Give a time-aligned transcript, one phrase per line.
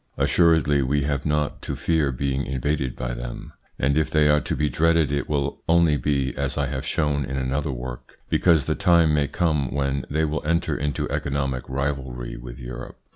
[0.17, 4.55] Assuredly we have not to fear being invaded by them; and if they are to
[4.55, 8.73] be dreaded it will only be, as I have shown in another work, because the
[8.73, 12.97] time may come when they will enter into economic rivalry with Europe.